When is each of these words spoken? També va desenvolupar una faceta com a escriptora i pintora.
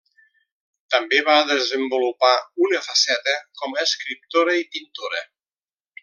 També 0.93 1.19
va 1.27 1.35
desenvolupar 1.49 2.31
una 2.67 2.81
faceta 2.89 3.35
com 3.61 3.77
a 3.81 3.85
escriptora 3.89 4.57
i 4.65 4.69
pintora. 4.77 5.23